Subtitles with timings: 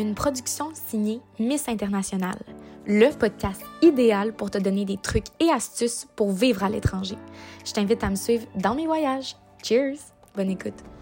[0.00, 2.38] une production signée Miss International,
[2.86, 7.16] le podcast idéal pour te donner des trucs et astuces pour vivre à l'étranger.
[7.64, 9.36] Je t'invite à me suivre dans mes voyages.
[9.62, 9.98] Cheers!
[10.34, 10.99] Bonne écoute!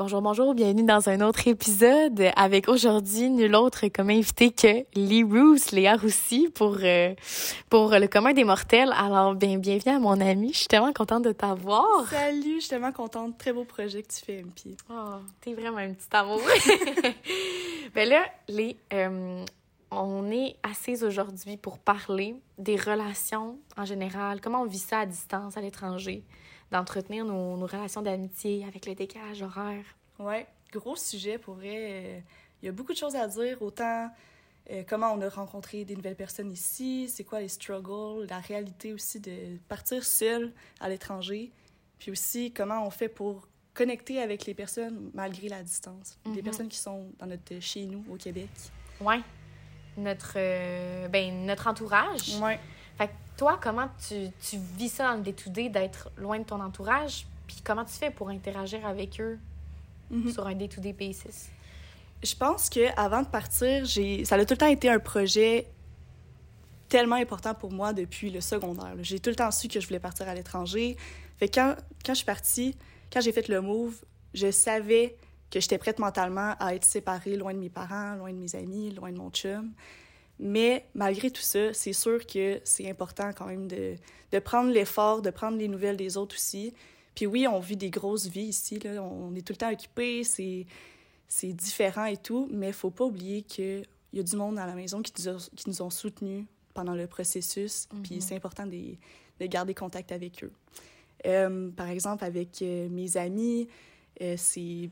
[0.00, 5.22] Bonjour, bonjour, bienvenue dans un autre épisode avec aujourd'hui nul autre comme invité que Lee
[5.22, 7.14] Roos, Léa Roussy pour, euh,
[7.68, 8.94] pour le commun des mortels.
[8.96, 10.54] Alors, bien, bienvenue à mon ami.
[10.54, 12.08] Je suis tellement contente de t'avoir.
[12.08, 13.36] Salut, je suis tellement contente.
[13.36, 14.74] Très beau projet que tu fais, MP.
[14.90, 16.40] Oh, t'es vraiment un petit amour.
[17.94, 19.44] ben là, Lee, euh,
[19.90, 25.04] on est assises aujourd'hui pour parler des relations en général, comment on vit ça à
[25.04, 26.24] distance, à l'étranger
[26.70, 29.84] d'entretenir nos, nos, relations d'amitié avec le décalage horaire.
[30.18, 32.22] Ouais, gros sujet pour vrai.
[32.62, 34.10] Il y a beaucoup de choses à dire, autant
[34.70, 38.92] euh, comment on a rencontré des nouvelles personnes ici, c'est quoi les struggles, la réalité
[38.92, 41.50] aussi de partir seul à l'étranger,
[41.98, 46.34] puis aussi comment on fait pour connecter avec les personnes malgré la distance, mm -hmm.
[46.34, 48.50] des personnes qui sont dans notre chez nous au Québec.
[49.00, 49.20] Ouais.
[49.96, 52.38] Notre euh, ben notre entourage.
[52.40, 52.60] Ouais.
[52.98, 53.10] Fait
[53.40, 57.26] toi, comment tu, tu vis ça dans le day-to-day d'être loin de ton entourage?
[57.46, 59.38] Puis comment tu fais pour interagir avec eux
[60.12, 60.30] -hmm.
[60.30, 61.48] sur un day-to-day basis?
[62.22, 65.66] Je pense que avant de partir, j'ai ça a tout le temps été un projet
[66.90, 68.94] tellement important pour moi depuis le secondaire.
[69.00, 70.98] J'ai tout le temps su que je voulais partir à l'étranger.
[71.38, 71.70] Fait que quand,
[72.04, 72.76] quand je suis partie,
[73.10, 73.96] quand j'ai fait le move,
[74.34, 75.16] je savais
[75.50, 78.90] que j'étais prête mentalement à être séparée loin de mes parents, loin de mes amis,
[78.90, 79.72] loin de mon chum.
[80.42, 83.94] Mais malgré tout ça, c'est sûr que c'est important quand même de,
[84.32, 86.72] de prendre l'effort, de prendre les nouvelles des autres aussi.
[87.14, 89.02] Puis oui, on vit des grosses vies ici, là.
[89.02, 90.64] on est tout le temps occupé, c'est,
[91.28, 94.66] c'est différent et tout, mais il faut pas oublier qu'il y a du monde à
[94.66, 98.02] la maison qui nous, a, qui nous ont soutenus pendant le processus, mm -hmm.
[98.02, 98.96] puis c'est important de,
[99.40, 100.52] de, garder contact avec eux.
[101.26, 103.68] Euh, par exemple, avec euh, mes amis,
[104.22, 104.88] euh, c'est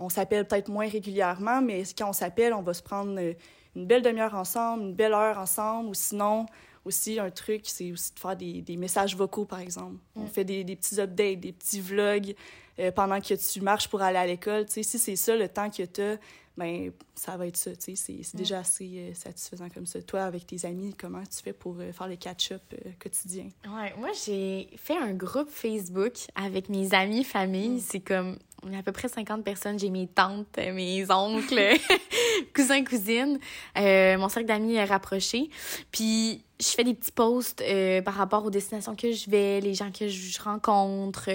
[0.00, 3.34] on s'appelle peut-être moins régulièrement, mais quand on s'appelle, on va se prendre
[3.78, 6.46] une belle demi-heure ensemble, une belle heure ensemble, ou sinon,
[6.84, 9.96] aussi, un truc, c'est aussi de faire des, des, messages vocaux, par exemple.
[10.16, 10.22] Mm.
[10.22, 12.34] On fait des, des, petits updates, des petits vlogs
[12.78, 14.66] euh, pendant que tu marches pour aller à l'école.
[14.66, 16.18] Tu sais, si c'est ça le temps que tu as,
[16.58, 18.38] ben ça va être ça, tu sais, c'est mm.
[18.38, 20.02] déjà assez euh, satisfaisant comme ça.
[20.02, 23.48] Toi, avec tes amis, comment tu fais pour euh, faire le catch-up euh, quotidien?
[23.64, 27.76] Ouais, moi, j'ai fait un groupe Facebook avec mes amis, famille.
[27.76, 27.80] Mm.
[27.80, 29.78] C'est comme, on est à peu près 50 personnes.
[29.78, 31.78] J'ai mes tantes, mes oncles,
[32.54, 33.38] cousins, cousines,
[33.76, 35.50] euh, mon cercle d'amis est rapproché.
[35.90, 39.74] Puis, je fais des petits posts euh, par rapport aux destinations que je vais, les
[39.74, 41.28] gens que je rencontre.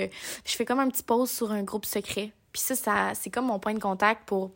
[0.45, 2.31] Je fais comme un petit post sur un groupe secret.
[2.51, 4.51] Puis ça, ça c'est comme mon point de contact pour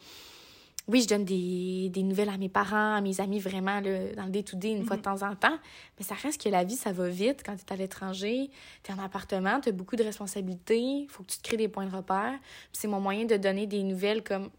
[0.88, 4.24] oui, je donne des, des, nouvelles à mes parents, à mes amis, vraiment, là, dans
[4.24, 4.88] le day-to-day, une mm -hmm.
[4.88, 5.58] fois de temps en temps.
[5.98, 8.50] Mais ça reste que la vie, ça va vite quand tu es à l'étranger,
[8.84, 11.58] tu es en appartement, tu as beaucoup de responsabilités, il faut que tu te crées
[11.58, 12.40] des points de repère.
[12.72, 14.50] c'est mon moyen de donner des nouvelles comme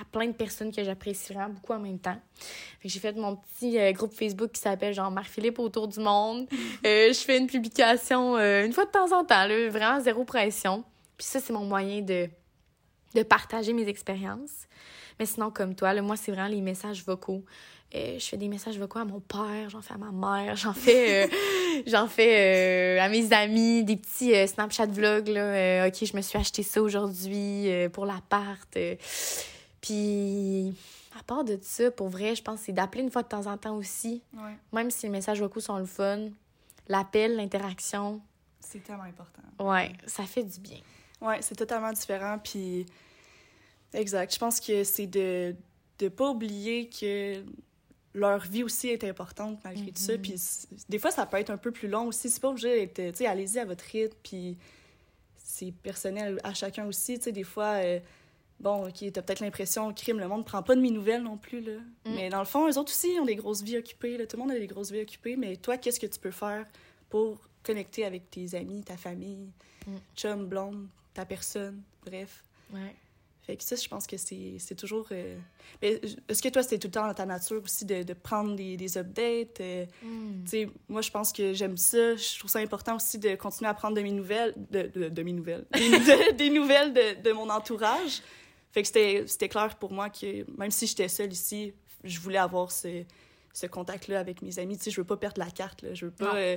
[0.00, 2.18] à plein de personnes que j'apprécie vraiment beaucoup en même temps.
[2.84, 6.48] J'ai fait mon petit euh, groupe Facebook qui s'appelle genre Marc-Philippe autour du monde.
[6.86, 10.24] euh, je fais une publication euh, une fois de temps en temps, là, vraiment zéro
[10.24, 10.84] pression.
[11.16, 12.28] Puis ça, c'est mon moyen de,
[13.14, 14.66] de partager mes expériences.
[15.18, 17.44] Mais sinon, comme toi, là, moi, c'est vraiment les messages vocaux.
[17.94, 20.72] Euh, je fais des messages vocaux à mon père, j'en fais à ma mère, j'en
[20.72, 25.28] fais, euh, j'en fais euh, à mes amis, des petits Snapchat vlogs.
[25.28, 28.78] Là, OK, je me suis acheté ça aujourd'hui pour l'appart.
[29.82, 30.74] Puis,
[31.18, 33.46] à part de ça, pour vrai, je pense que c'est d'appeler une fois de temps
[33.46, 34.22] en temps aussi.
[34.34, 34.56] Ouais.
[34.72, 36.30] Même si les messages vocaux sont le fun,
[36.88, 38.22] l'appel, l'interaction.
[38.60, 39.42] C'est tellement important.
[39.58, 40.78] Ouais, ça fait du bien.
[41.20, 42.38] Ouais, c'est totalement différent.
[42.42, 42.86] Puis,
[43.94, 44.32] Exact.
[44.32, 45.54] Je pense que c'est de
[46.00, 47.42] ne pas oublier que
[48.14, 49.92] leur vie aussi est importante malgré mm -hmm.
[49.92, 50.18] tout ça.
[50.18, 50.34] Puis
[50.88, 52.28] des fois, ça peut être un peu plus long aussi.
[52.28, 54.58] C'est pas obligé d'être, tu sais, allez-y à votre rythme, puis
[55.36, 57.18] c'est personnel à chacun aussi.
[57.18, 58.00] Tu sais, des fois, euh,
[58.60, 61.60] bon, OK, t'as peut-être l'impression, crime, le monde prend pas de mes nouvelles non plus,
[61.60, 61.78] là.
[62.04, 62.14] Mm.
[62.14, 64.26] Mais dans le fond, eux autres aussi ont des grosses vies occupées, là.
[64.26, 66.66] Tout le monde a des grosses vies occupées, mais toi, qu'est-ce que tu peux faire
[67.08, 69.50] pour connecter avec tes amis, ta famille,
[69.86, 69.96] mm.
[70.16, 72.44] chum, blonde, ta personne, bref?
[72.72, 72.94] Ouais.
[73.44, 75.08] Fait que ça, je pense que c'est toujours...
[75.10, 75.36] Euh...
[75.80, 78.76] Est-ce que toi, c'était tout le temps dans ta nature aussi de, de prendre des,
[78.76, 79.60] des updates?
[79.60, 80.44] Euh, mm.
[80.44, 82.14] Tu sais, moi, je pense que j'aime ça.
[82.14, 84.54] Je trouve ça important aussi de continuer à prendre de mes nouvelles...
[84.70, 85.64] De, de, de mes nouvelles.
[85.72, 88.22] des, des nouvelles de, de mon entourage.
[88.70, 88.88] Fait que
[89.26, 91.74] c'était clair pour moi que même si j'étais seule ici,
[92.04, 93.02] je voulais avoir ce,
[93.52, 94.78] ce contact-là avec mes amis.
[94.78, 95.94] Tu sais, je veux pas perdre la carte, là.
[95.94, 96.36] Je veux pas...
[96.36, 96.56] Euh,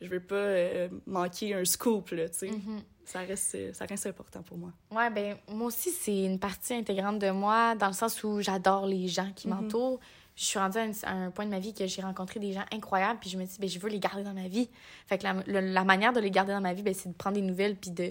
[0.00, 2.50] je veux pas euh, manquer un scoop, là, tu sais.
[2.50, 2.80] Mm -hmm.
[3.04, 4.72] ça, reste, ça reste important pour moi.
[4.90, 8.86] Ouais, ben moi aussi, c'est une partie intégrante de moi, dans le sens où j'adore
[8.86, 9.62] les gens qui mm -hmm.
[9.62, 10.00] m'entourent.
[10.36, 12.52] Je suis rendue à un, à un, point de ma vie que j'ai rencontré des
[12.52, 14.68] gens incroyables, puis je me dis, ben je veux les garder dans ma vie.
[15.08, 17.18] Fait que la, la, la manière de les garder dans ma vie, ben c'est de
[17.22, 18.08] prendre des nouvelles, puis de,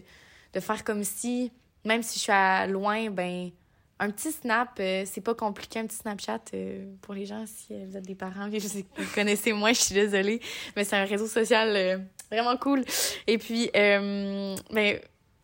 [0.56, 1.52] de faire comme si,
[1.86, 3.52] même si je suis à loin, ben
[4.00, 7.74] un petit snap, euh, c'est pas compliqué, un petit Snapchat euh, pour les gens si
[7.74, 10.40] euh, vous êtes des parents, vous connaissez moi, je suis désolée,
[10.76, 12.84] mais c'est un réseau social vraiment cool.
[13.26, 15.00] Et puis, ben,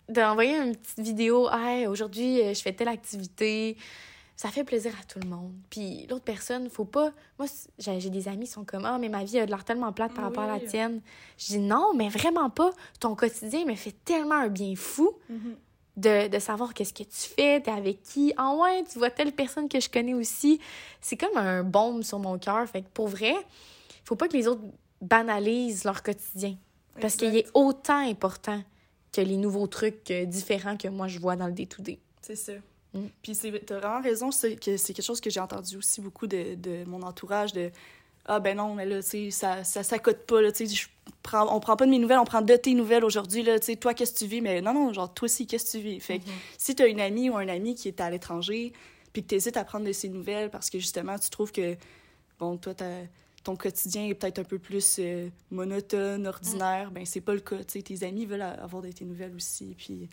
[0.09, 3.77] d'envoyer une petite vidéo, hey, aujourd'hui, je fais telle activité,
[4.35, 5.53] ça fait plaisir à tout le monde.
[5.69, 7.11] Puis l'autre personne, faut pas.
[7.39, 7.47] Moi,
[7.77, 10.25] j'ai des amis qui sont comme Ah, mais ma vie a l'air tellement plate par
[10.25, 11.01] rapport à la tienne.
[11.37, 12.71] Je dis non, mais vraiment pas.
[12.99, 15.11] Ton quotidien me fait tellement un bien fou.
[15.31, 15.55] Mm-hmm
[15.97, 18.33] de, de savoir qu'est-ce que tu fais, t'es avec qui.
[18.37, 20.59] En ah ouais, tu vois telle personne que je connais aussi.
[21.01, 22.67] C'est comme un baume sur mon cœur.
[22.67, 23.33] Fait que pour vrai,
[24.03, 24.63] faut pas que les autres
[25.01, 26.55] banalisent leur quotidien.
[26.99, 28.61] Parce qu'il est autant important
[29.11, 31.99] que les nouveaux trucs euh, différents que moi je vois dans le day-to-day.
[32.21, 32.53] C'est ça.
[32.93, 33.05] Mm.
[33.21, 37.01] Puis t'as vraiment raison, c'est quelque chose que j'ai entendu aussi beaucoup de, de mon
[37.01, 37.71] entourage, de
[38.25, 40.85] ah ben non, mais là, tu sais, ça, ça s'accote pas, là, tu sais,
[41.21, 43.67] prends, on prend pas de mes nouvelles, on prend de tes nouvelles aujourd'hui, là, tu
[43.67, 44.41] sais, toi, qu'est-ce que tu vis?
[44.41, 45.99] Mais non, non, genre, toi aussi, qu'est-ce que tu vis?
[45.99, 46.55] Fait que mm-hmm.
[46.57, 48.71] si t'as une amie ou un ami qui est à l'étranger,
[49.11, 51.75] puis que t'hésites à prendre de ses nouvelles parce que, justement, tu trouves que,
[52.39, 52.73] bon, toi,
[53.43, 56.93] ton quotidien est peut-être un peu plus euh, monotone, ordinaire, mm.
[56.93, 59.75] ben c'est pas le cas, tu sais, tes amis veulent avoir de tes nouvelles aussi,
[59.77, 60.09] puis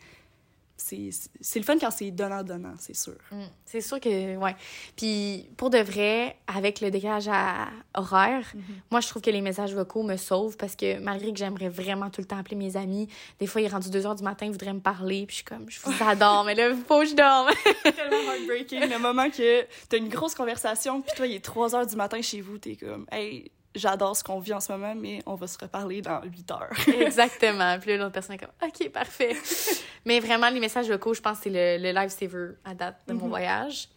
[0.80, 3.16] c'est le fun quand c'est donnant-donnant, c'est sûr.
[3.30, 3.42] Mm.
[3.64, 4.56] c'est sûr que, ouais.
[4.96, 8.60] Puis pour de vrai, avec le décalage à horaire, mm-hmm.
[8.90, 12.10] moi, je trouve que les messages vocaux me sauvent parce que malgré que j'aimerais vraiment
[12.10, 14.46] tout le temps appeler mes amis, des fois, il est rendu 2 heures du matin,
[14.46, 17.06] ils voudraient me parler, puis je suis comme, je vous adore, mais là, faut que
[17.06, 17.50] je dorme.
[17.82, 21.86] tellement heartbreaking, le moment que t'as une grosse conversation, puis toi, il est 3 heures
[21.86, 25.22] du matin chez vous, t'es comme, hey, j'adore ce qu'on vit en ce moment, mais
[25.26, 26.88] on va se reparler dans 8 heures.
[27.00, 27.78] Exactement.
[27.78, 29.36] Puis l'autre personne est comme, OK, parfait.
[30.04, 33.12] mais vraiment, les messages locaux, je pense que c'est le, le lifesaver à date de
[33.12, 33.30] mon mhm.
[33.30, 33.88] voyage.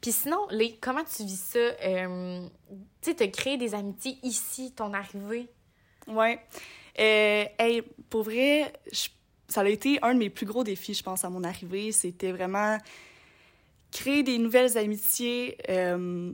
[0.00, 1.58] Puis sinon, les, comment tu vis ça?
[1.58, 2.46] Euh,
[3.00, 5.48] tu sais, as créé des amitiés ici, ton arrivée?
[6.08, 6.40] Ouais.
[6.98, 8.72] Euh, hey, pour vrai,
[9.46, 11.92] ça a été un de mes plus gros défis, je pense, à mon arrivée.
[11.92, 12.78] C'était vraiment
[13.92, 15.56] créer des nouvelles amitiés.
[15.68, 16.32] Euh,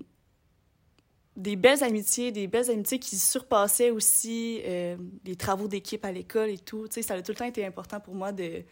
[1.39, 6.51] des belles amitiés, des belles amitiés qui surpassaient aussi euh, les travaux d'équipe à l'école
[6.51, 6.89] et tout.
[6.89, 8.65] Tu sais, ça a tout le temps été important pour moi de,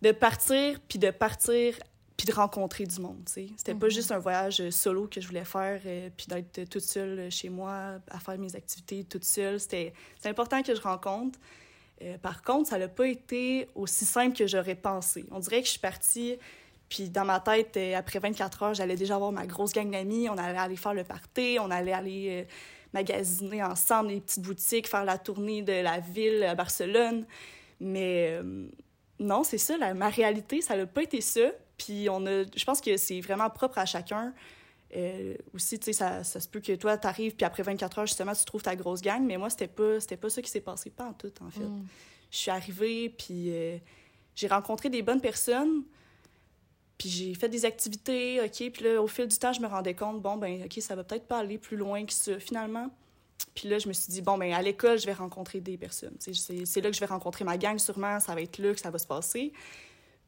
[0.00, 1.78] de partir, puis de partir,
[2.16, 3.48] puis de rencontrer du monde, tu sais.
[3.58, 3.92] C'était pas mhm.
[3.92, 8.00] juste un voyage solo que je voulais faire, euh, puis d'être toute seule chez moi
[8.08, 9.60] à faire mes activités toute seule.
[9.60, 9.92] C'était
[10.24, 11.38] important que je rencontre.
[12.00, 15.26] Euh, par contre, ça n'a pas été aussi simple que j'aurais pensé.
[15.30, 16.38] On dirait que je suis partie
[16.88, 20.28] puis dans ma tête, euh, après 24 heures, j'allais déjà avoir ma grosse gang d'amis.
[20.28, 22.44] On allait aller faire le party, on allait aller euh,
[22.92, 27.26] magasiner ensemble des petites boutiques, faire la tournée de la ville à Barcelone.
[27.80, 28.68] Mais euh,
[29.18, 31.50] non, c'est ça, la, ma réalité, ça n'a pas été ça.
[31.76, 34.32] Puis on a, je pense que c'est vraiment propre à chacun.
[35.52, 38.32] aussi, tu sais, ça, ça, se peut que toi, t'arrives, puis après 24 heures, justement,
[38.32, 39.22] tu trouves ta grosse gang.
[39.26, 41.64] Mais moi, c'était pas, c'était pas ça qui s'est passé, pas en tout, en fait.
[41.64, 41.84] Mm.
[42.30, 43.52] Je suis arrivée, puis
[44.36, 45.82] j'ai rencontré des bonnes personnes.
[46.98, 48.70] Puis j'ai fait des activités, OK.
[48.70, 51.04] Puis là, au fil du temps, je me rendais compte, bon, ben OK, ça va
[51.04, 52.90] peut-être pas aller plus loin que ça, finalement.
[53.54, 56.16] Puis là, je me suis dit, bon, ben à l'école, je vais rencontrer des personnes.
[56.18, 58.18] C'est là que je vais rencontrer ma gang, sûrement.
[58.20, 59.52] Ça va être là que ça va se passer.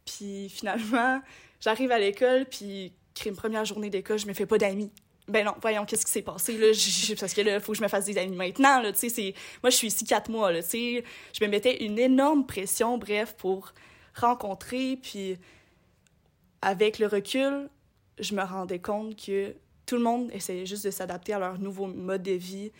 [0.04, 1.20] Puis finalement,
[1.60, 2.92] j'arrive à l'école, puis
[3.26, 4.90] une première journée d'école, je me fais pas d'amis.
[5.26, 6.68] Ben non, voyons, qu'est-ce qui s'est passé, là?
[7.20, 9.34] parce que là, faut que je me fasse des amis maintenant, tu sais.
[9.62, 11.04] Moi, je suis ici quatre mois, tu sais.
[11.38, 13.74] Je me mettais une énorme pression, bref, pour
[14.14, 15.36] rencontrer, puis
[16.62, 17.68] avec le recul,
[18.18, 19.54] je me rendais compte que
[19.86, 22.72] tout le monde essayait juste de s'adapter à leur nouveau mode de vie.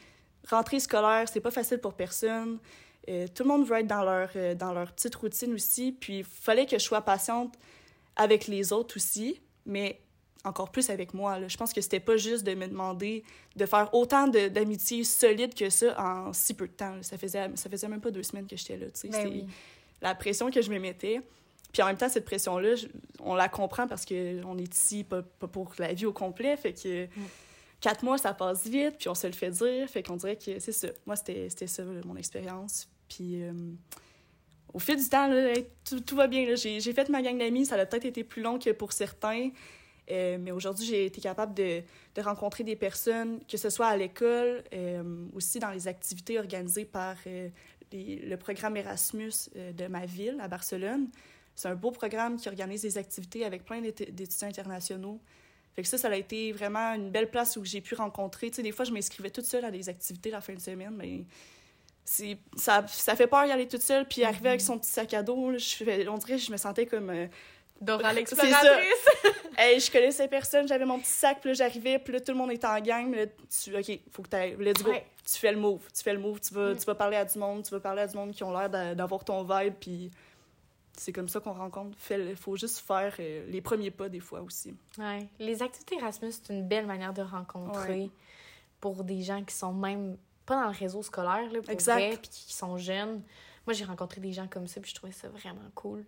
[0.49, 2.59] Rentrée scolaire, c'est pas facile pour personne.
[3.09, 5.93] Euh, tout le monde veut être dans leur, euh, dans leur petite routine aussi.
[5.93, 7.55] Puis il fallait que je sois patiente
[8.17, 10.01] avec les autres aussi, mais
[10.45, 11.39] encore plus avec moi.
[11.47, 13.23] Je pense que c'était pas juste de me demander
[13.57, 16.97] de faire autant d'amitiés solides que ça en si peu de temps.
[17.03, 18.87] Ça faisait, ça faisait même pas deux semaines que j'étais là.
[19.11, 19.47] Ben
[20.01, 21.21] la pression que je me mettais.
[21.73, 22.75] Puis en même temps, cette pression-là,
[23.21, 26.57] on la comprend parce qu'on est ici pas, pour la vie au complet.
[26.57, 27.09] Fait que mm.
[27.81, 29.89] quatre mois, ça passe vite, puis on se le fait dire.
[29.89, 30.89] Fait qu'on dirait que c'est ça.
[31.07, 32.89] Moi, c'était ça, mon expérience.
[33.09, 33.53] Puis euh,
[34.73, 35.31] au fil du temps,
[36.07, 36.55] tout, va bien.
[36.55, 37.67] J'ai fait ma gang d'amis.
[37.67, 39.51] Ça a peut-être été plus long que pour certains.
[40.11, 41.83] Euh, mais aujourd'hui, j'ai été capable de,
[42.15, 46.87] de, rencontrer des personnes, que ce soit à l'école, euh, aussi dans les activités organisées
[46.87, 47.17] par
[47.93, 51.09] le programme Erasmus de ma ville, à Barcelone.
[51.59, 55.21] C'est un beau programme qui organise des activités avec plein d'étudiants internationaux.
[55.75, 58.49] Fait que ça, ça a été vraiment une belle place où j'ai pu rencontrer.
[58.49, 60.95] Tu sais, des fois, je m'inscrivais toute seule à des activités la fin de semaine,
[60.97, 61.25] mais
[62.05, 64.07] ça, ça fait peur d'y aller toute seule.
[64.07, 66.87] Puis arriver avec son petit sac à dos, je, on dirait que je me sentais
[66.87, 67.11] comme...
[67.11, 67.27] Euh,
[67.81, 69.09] Dora l'exploratrice!
[69.59, 72.39] hey, je connaissais personne, j'avais mon petit sac, puis là, j'arrivais, puis là, tout le
[72.39, 73.09] monde était en gang.
[73.09, 74.93] Mais là, tu, OK, faut que tu ailles, let's go.
[74.93, 76.77] Tu fais le move, tu fais le move, tu vas, mm.
[76.77, 78.71] tu vas parler à du monde, tu vas parler à du monde qui ont l'air
[78.71, 80.13] d'avoir ton vibe, puis
[81.01, 81.97] c'est comme ça qu'on rencontre.
[82.11, 84.75] Il faut juste faire euh, les premiers pas des fois aussi.
[84.99, 85.27] Ouais.
[85.39, 88.11] Les activités Erasmus, c'est une belle manière de rencontrer
[88.81, 91.95] pour des gens qui sont même pas dans le réseau scolaire, là, pour Exact.
[91.95, 93.23] vrai, puis qui sont jeunes.
[93.67, 96.05] Moi, j'ai rencontré des gens comme ça, puis je trouvais ça vraiment cool.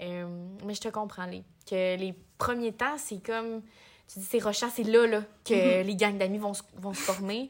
[0.00, 0.28] Euh,
[0.64, 3.62] mais je te comprends, les, que les premiers temps, c'est comme...
[4.12, 5.86] Tu dis, c'est Rochas, c'est là, là, que Mhm.
[5.86, 7.48] les gangs d'amis vont, vont se former.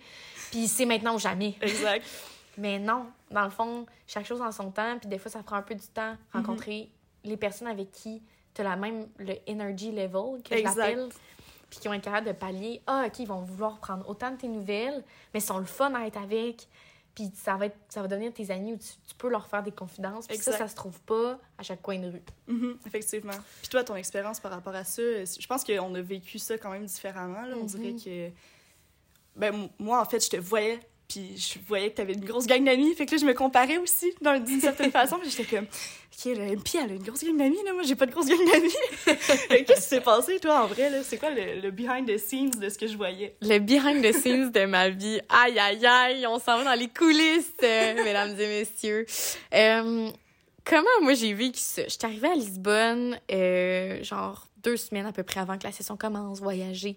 [0.50, 1.54] Puis c'est maintenant ou jamais.
[1.60, 2.04] Exact.
[2.58, 5.56] Mais non, dans le fond, chaque chose en son temps, puis des fois, ça prend
[5.56, 6.18] un peu du temps Mhm.
[6.32, 6.90] rencontrer
[7.24, 8.22] les personnes avec qui
[8.54, 11.08] tu as la même, le energy level, que l'appelle,
[11.68, 12.82] puis qui vont être capables de pallier.
[12.86, 15.94] Ah, OK, ils vont vouloir prendre autant de tes nouvelles, mais ils sont le fun
[15.94, 16.66] à être avec,
[17.14, 19.62] puis ça va, être, ça va devenir tes amis où tu, tu peux leur faire
[19.62, 22.22] des confidences, puis ça, ça se trouve pas à chaque coin de rue.
[22.48, 23.32] Mhm, effectivement.
[23.60, 26.70] Puis toi, ton expérience par rapport à ça, je pense qu'on a vécu ça quand
[26.70, 27.42] même différemment.
[27.42, 27.54] Là.
[27.56, 27.66] On Mhm.
[27.66, 28.34] dirait que.
[29.36, 32.46] Ben, moi, en fait, je te voyais, puis je voyais que tu avais une grosse
[32.46, 32.94] gang d'amis.
[32.94, 35.18] Fait que là, je me comparais aussi, d'une certaine façon.
[35.18, 37.72] Puis j'étais comme, OK, le MP, elle a une grosse gang d'amis, là.
[37.72, 38.72] Moi, j'ai pas de grosse gang d'amis.
[39.66, 41.02] Qu'est-ce qui s'est passé, toi, en vrai, là?
[41.02, 43.34] C'est quoi le, le behind the scenes de ce que je voyais?
[43.42, 45.20] Le behind the scenes de ma vie.
[45.28, 49.04] Aïe, aïe, aïe, on s'en va dans les coulisses, euh, mesdames et messieurs.
[49.52, 50.10] Euh,
[50.64, 51.82] comment moi j'ai vécu ça?
[51.88, 55.96] J'étais arrivée à Lisbonne, euh, genre deux semaines à peu près avant que la session
[55.96, 56.96] commence, voyager.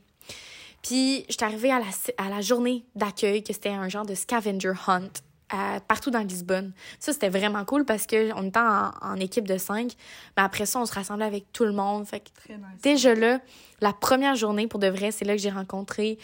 [0.83, 1.85] Puis j'étais arrivée à la,
[2.17, 5.09] à la journée d'accueil, que c'était un genre de scavenger hunt.
[5.53, 6.73] euh, partout dans Lisbonne.
[6.99, 9.93] Ça, c'était vraiment cool parce qu'on était en, en équipe de cinq.
[10.35, 12.05] Mais après ça, on se rassemblait avec tout le monde.
[12.07, 12.81] Fait que Très nice.
[12.81, 13.39] déjà là,
[13.79, 16.17] la première journée, pour de vrai, c'est là que j'ai rencontré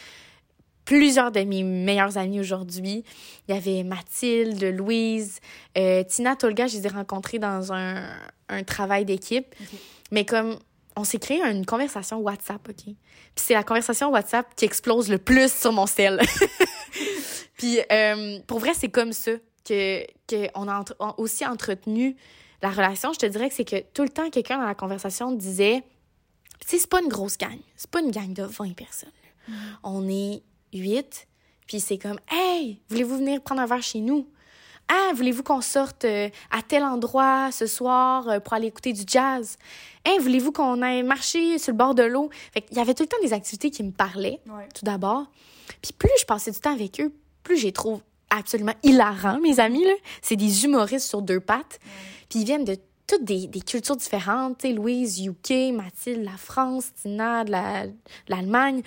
[0.85, 3.03] plusieurs de mes meilleurs amis aujourd'hui.
[3.47, 5.39] Il y avait Mathilde, Louise,
[5.77, 8.03] euh, Tina, Tolga, je les ai rencontrés dans un,
[8.49, 9.53] un travail d'équipe.
[10.11, 10.57] Mais comme
[10.99, 12.83] on s'est créé une conversation WhatsApp, OK?
[12.83, 12.95] Puis
[13.35, 16.19] c'est la conversation WhatsApp qui explose le plus sur mon cell.
[17.57, 19.31] Puis euh, pour vrai, c'est comme ça
[19.65, 22.15] que, que on a entre- on- aussi entretenu
[22.61, 23.13] la relation.
[23.13, 25.83] Je te dirais que c'est que tout le temps, quelqu'un dans la conversation disait
[26.61, 27.57] tu sais, c'est pas une grosse gang.
[27.77, 29.09] C'est pas une gang de 20 personnes.
[29.83, 31.27] On est 8.
[31.67, 34.27] Puis c'est comme, hey, voulez-vous venir prendre un verre chez nous?
[34.91, 39.03] Ah, voulez-vous qu'on sorte euh, à tel endroit ce soir euh, pour aller écouter du
[39.05, 39.57] jazz?
[40.03, 42.29] Hey, voulez-vous qu'on aille marcher sur le bord de l'eau?
[42.53, 44.67] Fait qu'il y avait tout le temps des activités qui me parlaient, Ouais.
[44.73, 45.25] tout d'abord.
[45.81, 49.59] Puis plus je passais du temps avec eux, plus je les trouve absolument hilarants, mes
[49.59, 49.85] amis.
[49.85, 49.93] là.
[50.21, 51.79] C'est des humoristes sur deux pattes.
[52.29, 54.57] Puis ils viennent de toutes des, des cultures différentes.
[54.59, 57.93] Tu sais, Louise, UK, Mathilde, la France, Tina, de la- de
[58.27, 58.81] l'Allemagne.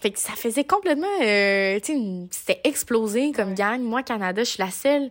[0.00, 1.06] Fait que ça faisait complètement...
[1.22, 2.00] euh, tu sais,
[2.30, 3.54] c'était explosé comme Ouais.
[3.54, 3.80] gang.
[3.80, 5.10] Moi, Canada, je suis la seule...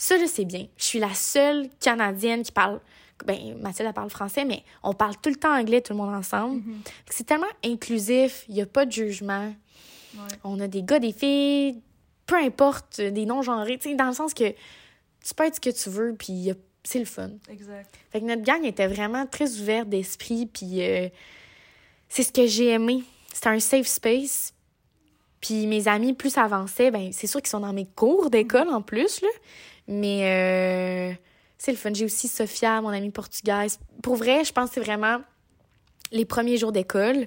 [0.00, 0.66] Ça, là, c'est bien.
[0.78, 2.80] Je suis la seule Canadienne qui parle...
[3.26, 6.14] Ben, Mathilde, elle parle français, mais on parle tout le temps anglais, tout le monde
[6.14, 6.62] ensemble.
[6.62, 6.80] Mhm.
[7.04, 9.54] Que C'est tellement inclusif, il n'y a pas de jugement.
[10.14, 10.36] Ouais.
[10.42, 11.82] On a des gars, des filles,
[12.24, 15.68] peu importe, euh, des non-genrés, sais, dans le sens que tu peux être ce que
[15.68, 16.50] tu veux, puis
[16.82, 17.32] c'est le fun.
[17.50, 17.94] Exact.
[18.10, 21.10] Fait que notre gang était vraiment très ouvert d'esprit, puis euh,
[22.08, 23.04] c'est ce que j'ai aimé.
[23.34, 24.54] C'était un safe space.
[25.40, 28.82] Puis mes amis, plus avançait, ben c'est sûr qu'ils sont dans mes cours d'école en
[28.82, 29.28] plus, là.
[29.88, 31.14] Mais euh,
[31.58, 31.92] c'est le fun.
[31.92, 33.78] J'ai aussi Sophia, mon amie portugaise.
[34.02, 35.18] Pour vrai, je pense que c'est vraiment
[36.12, 37.26] les premiers jours d'école.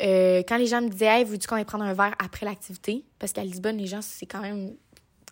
[0.00, 3.04] Euh, quand les gens me disaient, hey, veux-tu qu'on aille prendre un verre après l'activité?
[3.18, 4.74] Parce qu'à Lisbonne, les gens, c'est quand même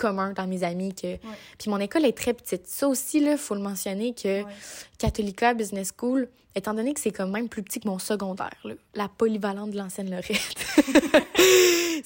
[0.01, 0.95] commun dans mes amis.
[0.95, 1.17] que
[1.59, 2.67] Puis mon école est très petite.
[2.67, 4.53] Ça aussi, il faut le mentionner que Ouais.
[4.99, 8.75] Catholica Business School, étant donné que c'est quand même plus petit que mon secondaire, là,
[8.95, 10.57] la polyvalente de l'ancienne Lorette.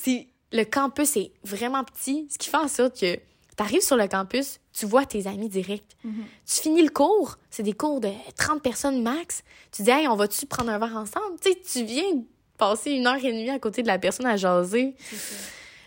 [0.52, 4.06] le campus est vraiment petit, ce qui fait en sorte que tu arrives sur le
[4.08, 5.96] campus, tu vois tes amis direct.
[6.04, 6.24] Mhm.
[6.46, 9.42] Tu finis le cours, c'est des cours de 30 personnes max.
[9.72, 11.38] Tu dis, hey, on va-tu prendre un verre ensemble?
[11.40, 12.22] Tu sais, tu viens
[12.58, 14.94] passer une heure et demie à côté de la personne à jaser.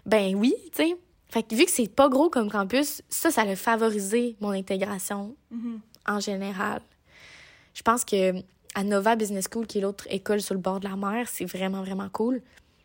[0.06, 0.98] Ben oui, tu sais.
[1.30, 5.36] Fait que vu que c'est pas gros comme campus, ça, ça a favorisé mon intégration
[5.52, 5.80] Mhm.
[6.08, 6.82] en général.
[7.74, 8.34] Je pense que
[8.76, 11.46] à Nova Business School, qui est l'autre école sur le bord de la mer, c'est
[11.46, 12.42] vraiment, vraiment cool.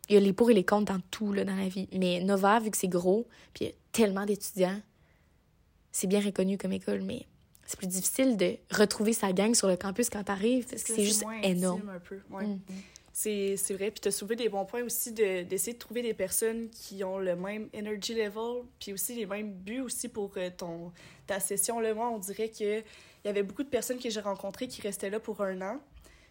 [0.09, 1.87] Il y a les pour et les contre dans tout là, dans la vie.
[1.97, 4.81] Mais Nova, vu que c'est gros, puis il y a tellement d'étudiants,
[5.91, 7.25] c'est bien reconnu comme école, mais
[7.65, 11.03] c'est plus difficile de retrouver sa gang sur le campus quand t'arrives, parce que c'est
[11.05, 11.77] juste énorme.
[11.81, 12.19] intime un peu.
[12.31, 12.47] Ouais.
[12.47, 12.59] Mhm.
[13.15, 13.91] C'est vrai.
[13.91, 17.03] Puis tu as soulevé des bons points aussi de- d'essayer de, trouver des personnes qui
[17.03, 20.91] ont le même energy level, puis aussi les mêmes buts aussi pour euh, ton,
[21.27, 21.79] ta session.
[21.79, 22.83] Là, moi, on dirait qu'il
[23.23, 25.79] y avait beaucoup de personnes que j'ai rencontrées qui restaient là pour un an.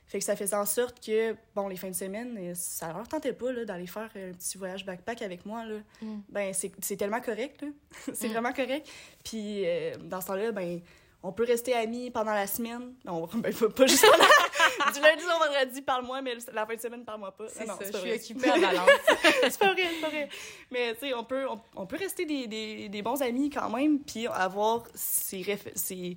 [0.09, 3.07] Fait que ça faisait en sorte que, bon, les fins de semaine, euh, ça leur
[3.07, 5.65] tentait pas d'aller faire un petit voyage backpack avec moi.
[5.65, 5.77] Là.
[6.03, 6.19] Mm.
[6.29, 7.65] Ben, c'est tellement correct.
[8.13, 8.33] c'est Mm.
[8.33, 8.89] vraiment correct.
[9.25, 10.81] Puis euh, dans ce temps-là, ben,
[11.23, 12.95] on peut rester amis pendant la semaine.
[13.05, 14.93] Non, ben, pas, pas juste pendant...
[14.93, 17.47] du lundi au vendredi, parle-moi, mais la fin de semaine, parle-moi pas.
[17.49, 18.89] C'est Non, non, ça, je suis occupée à Valence.
[19.43, 20.29] c'est pas vrai, c'est pas vrai.
[20.71, 23.71] Mais tu sais, on peut, on, on peut rester des, des, des bons amis quand
[23.71, 26.17] même, puis avoir ces, réf- ces-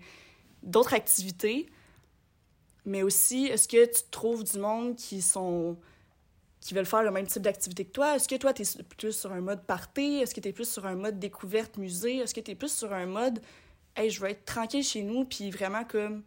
[0.63, 1.69] d'autres activités
[2.85, 5.77] Mais aussi, est-ce que tu trouves du monde qui sont
[6.61, 8.15] qui veulent faire le même type d'activité que toi?
[8.15, 10.19] Est-ce que toi, tu es plus sur un mode party?
[10.23, 12.17] Est-ce que tu es plus sur un mode découverte musée?
[12.17, 13.39] Est-ce que tu es plus sur un mode,
[13.95, 16.23] hey, je veux être tranquille chez nous, puis vraiment comme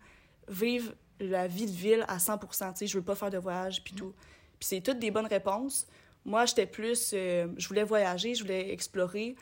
[0.49, 3.83] vivre la vie de ville à 100 tu sais, je veux pas faire de voyage,
[3.83, 4.15] puis tout.
[4.59, 5.87] Puis c'est toutes des bonnes réponses.
[6.25, 9.35] Moi, j'étais plus, euh, je voulais voyager, je voulais explorer.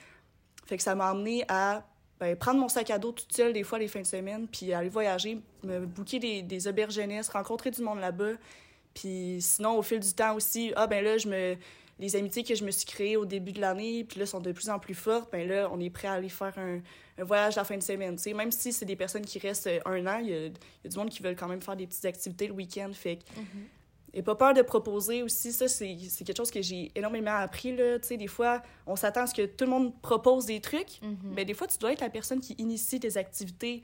[0.66, 1.87] Fait que ça m'a amené à
[2.18, 4.73] ben, prendre mon sac à dos toute seule des fois les fins de semaine, puis
[4.73, 8.33] aller voyager, me booker des, des auberges jeunesse, rencontrer du monde là-bas,
[8.95, 11.56] puis sinon, au fil du temps aussi, ah ben là, je me
[11.98, 14.52] les amitiés que je me suis créées au début de l'année, puis là, sont de
[14.52, 16.80] plus en plus fortes, ben là, on est prêt à aller faire un,
[17.18, 18.18] un voyage la fin de semaine.
[18.18, 20.52] sais même si c'est des personnes qui restent un an, il y, a, y,
[20.84, 22.90] a du monde qui veulent quand même faire des petites activités le week-end.
[22.92, 23.66] Fait que, mm-hmm.
[24.16, 27.76] Et pas peur de proposer aussi, ça, c'est quelque chose que j'ai énormément appris.
[27.76, 27.98] Là.
[28.00, 31.34] sais des fois, on s'attend à ce que tout le monde propose des trucs, mm-hmm.
[31.34, 33.82] mais des fois, tu dois être la personne qui initie tes activités.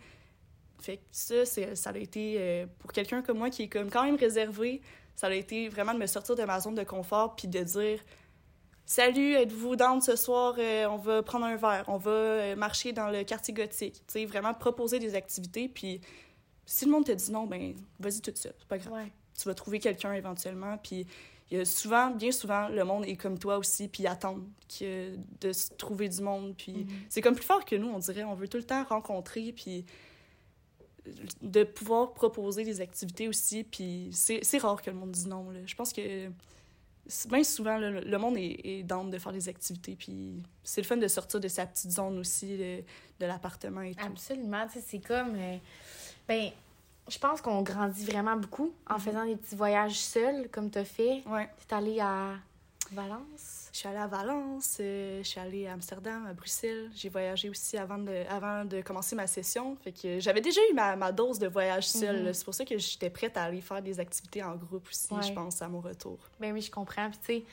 [0.81, 4.04] Fait que ça, ça a été, euh, pour quelqu'un comme moi qui est comme quand
[4.04, 4.81] même réservé,
[5.23, 8.00] ça a été vraiment de me sortir de ma zone de confort puis de dire
[8.85, 10.57] Salut, êtes-vous down ce soir?
[10.59, 14.02] Euh, on va prendre un verre, on va euh, marcher dans le quartier gothique.
[14.09, 15.69] Tu sais, vraiment proposer des activités.
[15.69, 16.00] Puis
[16.67, 19.07] si le monde te dit non, ben vas-y tout seul, c'est pas grave.
[19.38, 20.76] Tu vas trouver quelqu'un éventuellement.
[20.79, 21.07] Puis
[21.52, 24.38] il y a souvent, bien souvent, le monde est comme toi aussi, puis attend
[24.76, 26.57] que de se trouver du monde.
[26.59, 27.07] Puis mm-hmm.
[27.09, 28.25] c'est comme plus fort que nous, on dirait.
[28.25, 29.87] On veut tout le temps rencontrer, puis
[31.41, 33.65] de pouvoir proposer des activités aussi.
[33.65, 35.51] Puis c'est rare que le monde dise non.
[35.51, 35.61] Là.
[35.67, 36.31] Je pense que
[37.29, 39.97] bien souvent, le, monde est, est de faire des activités.
[39.97, 42.83] Puis c'est le fun de sortir de sa petite zone aussi, de,
[43.21, 44.05] de l'appartement et tout.
[44.05, 44.67] Absolument.
[44.71, 45.35] C'est comme.
[45.37, 45.57] Euh,
[46.29, 46.51] ben,
[47.09, 49.01] je pense qu'on grandit vraiment beaucoup en mm-hmm.
[49.01, 51.23] faisant des petits voyages seuls, comme tu as fait.
[51.27, 51.49] Ouais.
[51.59, 52.35] Tu es allé à
[52.93, 53.63] Valence?
[53.73, 56.91] Je suis allée à Valence, euh, je suis allée à Amsterdam, à Bruxelles.
[56.95, 59.77] J'ai voyagé aussi avant de, avant de commencer ma session.
[59.77, 62.25] Fait que j'avais déjà eu ma, ma, dose de voyage seul.
[62.25, 62.35] Mhm.
[62.35, 65.33] C'est pour ça que j'étais prête à aller faire des activités en groupe aussi, je
[65.33, 66.19] pense, à mon retour.
[66.39, 67.09] Ben oui, je comprends.
[67.09, 67.45] Puis tu sais,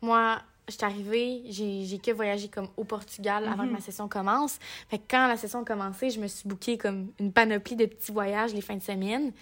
[0.00, 3.80] moi, je suis arrivée, j'ai que voyagé comme au Portugal avant que ma mhm.
[3.80, 4.58] session commence.
[4.88, 7.84] Fait que quand la session a commencé, je me suis bookée comme une panoplie de
[7.84, 9.32] petits voyages les fins de semaine.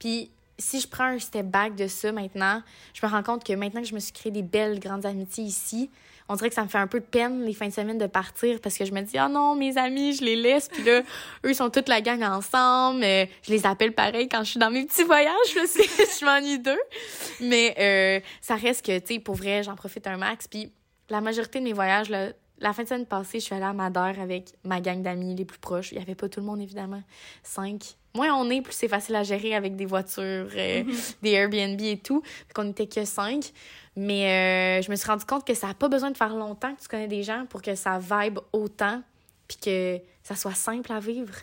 [0.00, 2.62] Puis si je prends un step back de ça maintenant,
[2.92, 5.44] je me rends compte que maintenant que je me suis créé des belles grandes amitiés
[5.44, 5.90] ici,
[6.28, 8.06] on dirait que ça me fait un peu de peine les fins de semaine de
[8.06, 10.68] partir parce que je me dis oh non mes amis je les laisse.
[10.68, 11.02] Puis là
[11.44, 14.86] eux sont toute la gang ensemble je les appelle pareil quand je suis dans mes
[14.86, 16.80] petits voyages parce que je m'ennuie d'eux.
[17.40, 20.48] Mais euh, ça reste que tu sais pour vrai j'en profite un max.
[20.48, 20.72] Puis
[21.10, 23.72] la majorité de mes voyages là, la fin de semaine passée, je suis allée à
[23.72, 25.92] Madère avec ma gang d'amis les plus proches.
[25.92, 27.02] Il n'y avait pas tout le monde, évidemment.
[27.42, 27.96] Cinq.
[28.14, 30.84] Moins on est, plus c'est facile à gérer avec des voitures, euh,
[31.22, 32.22] des Airbnb et tout.
[32.54, 33.52] qu'on n'était que cinq.
[33.96, 36.74] Mais euh, je me suis rendu compte que ça n'a pas besoin de faire longtemps
[36.74, 39.02] que tu connais des gens pour que ça vibe autant
[39.48, 41.34] puis que ça soit simple à vivre.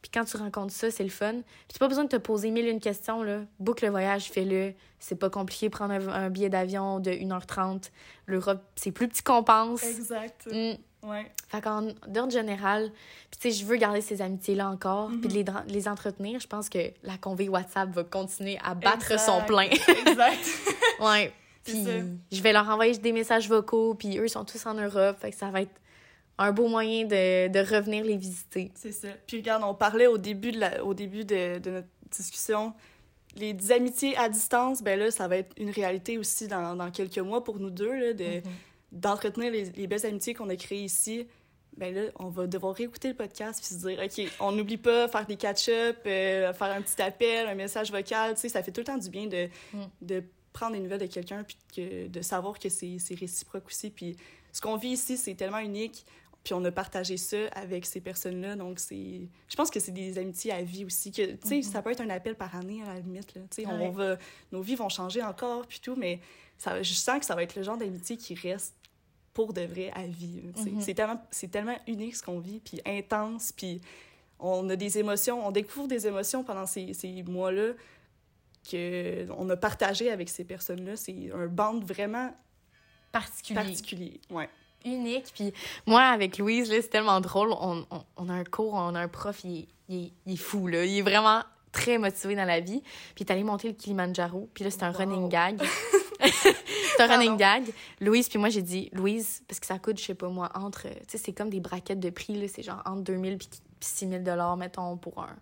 [0.00, 1.32] Puis quand tu rencontres ça, c'est le fun.
[1.32, 3.40] Puis tu pas besoin de te poser mille une questions, là.
[3.58, 4.74] Boucle le voyage, fais-le.
[5.00, 7.90] C'est pas compliqué, prendre un, billet d'avion de 1h30.
[8.26, 9.82] L'Europe, c'est plus petit qu'on pense.
[9.82, 10.46] Exact.
[10.46, 11.08] Mm.
[11.08, 11.30] Ouais.
[11.48, 12.92] Fait qu'en d'ordre général,
[13.30, 15.66] puis tu sais, je veux garder ces amitiés-là encore, puis les, mm-hmm.
[15.68, 16.38] les entretenir.
[16.38, 19.68] Je pense que la convie WhatsApp va continuer à battre son plein.
[19.70, 20.48] exact.
[21.00, 21.32] ouais.
[21.64, 21.84] Puis
[22.30, 25.36] je vais leur envoyer des messages vocaux, puis eux sont tous en Europe, fait que
[25.36, 25.74] ça va être
[26.38, 28.70] un beau moyen de, de revenir les visiter.
[28.74, 29.08] C'est ça.
[29.26, 32.72] Puis regarde, on parlait au début de, la, au début de, de notre discussion,
[33.36, 37.18] les amitiés à distance, ben là, ça va être une réalité aussi dans, dans quelques
[37.18, 38.42] mois pour nous deux, là, de, mm-hmm.
[38.92, 41.26] d'entretenir les, les, belles amitiés qu'on a créées ici.
[41.76, 45.06] Ben là, on va devoir réécouter le podcast puis se dire, OK, on n'oublie pas
[45.06, 48.72] faire des catch-up, euh, faire un petit appel, un message vocal, tu sais, ça fait
[48.72, 49.84] tout le temps du bien de, mm.
[50.02, 53.90] de prendre des nouvelles de quelqu'un puis que, de savoir que c'est, c'est réciproque aussi.
[53.90, 54.16] Puis
[54.52, 56.04] ce qu'on vit ici, c'est tellement unique.
[56.48, 58.56] Puis on a partagé ça avec ces personnes-là.
[58.56, 59.28] Donc, c'est.
[59.48, 61.12] Je pense que c'est des amitiés à vie aussi.
[61.12, 61.62] Que, tu sais, mm-hmm.
[61.62, 63.34] ça peut être un appel par année, à la limite.
[63.34, 63.42] Là.
[63.50, 64.16] Tu sais, on va...
[64.50, 66.20] Nos vies vont changer encore, puis tout, mais
[66.56, 66.82] ça...
[66.82, 68.74] je sens que ça va être le genre d'amitié qui reste
[69.34, 70.40] pour de vrai à vie.
[70.56, 70.80] Mm-hmm.
[70.80, 71.20] C'est tellement...
[71.52, 73.82] tellement unique ce qu'on vit, puis intense, puis
[74.38, 77.74] on a des émotions, on découvre des émotions pendant ces, ces mois-là
[78.70, 80.96] qu'on a partagé avec ces personnes-là.
[80.96, 82.34] C'est un band vraiment
[83.12, 83.60] particulier.
[83.60, 84.48] Particulier, ouais
[84.84, 85.26] unique.
[85.34, 85.52] Puis
[85.86, 87.52] moi, avec Louise, c'est tellement drôle.
[87.52, 90.66] On, on, on, a un cours, on a un prof, il, il, il, est fou,
[90.66, 90.84] là.
[90.84, 92.80] Il est vraiment très motivé dans la vie.
[93.14, 94.48] Puis il est allé monter le Kilimanjaro.
[94.54, 95.60] Puis là, c'est un running gag.
[96.20, 97.64] c'est un running gag.
[98.00, 100.88] Louise, puis moi, j'ai dit, Louise, parce que ça coûte, je sais pas moi, entre...
[100.88, 102.46] Tu sais, c'est comme des braquettes de prix, là.
[102.48, 103.48] C'est genre entre 2000 puis
[103.80, 105.36] 6000 dollars, mettons, pour un...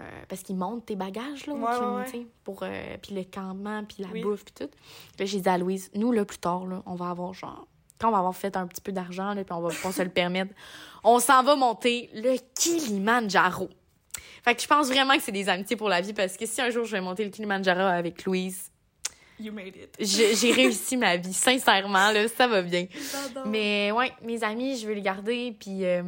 [0.00, 2.60] Euh, parce qu'ils montent tes bagages, là, ouais, pour...
[2.62, 4.70] Euh, puis le campement, puis la bouffe, puis tout.
[5.18, 7.66] Là, j'ai dit à Louise, nous, là, plus tard, là, on va avoir genre
[8.00, 10.08] quand on va avoir fait un petit peu d'argent, puis on va pas se le
[10.10, 10.52] permettre,
[11.04, 13.68] on s'en va monter le Kilimanjaro.
[14.44, 16.60] Fait que je pense vraiment que c'est des amitiés pour la vie parce que si
[16.60, 18.70] un jour je vais monter le Kilimanjaro avec Louise,
[19.40, 19.94] You made it.
[20.00, 21.32] j'ai réussi ma vie.
[21.32, 22.86] Sincèrement, là, ça va bien.
[23.46, 25.54] Mais ouais, mes amis, je veux les garder.
[25.60, 26.02] Puis euh,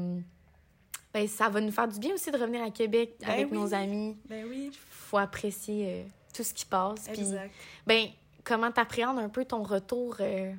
[1.14, 3.56] ben, ça va nous faire du bien aussi de revenir à Québec Ben avec oui.
[3.58, 4.16] nos amis.
[4.28, 6.02] Ben oui, Faut apprécier euh,
[6.34, 7.08] tout ce qui passe.
[7.08, 7.52] Exact.
[7.86, 8.08] ben,
[8.42, 10.16] comment t'appréhendes un peu ton retour?
[10.18, 10.52] euh,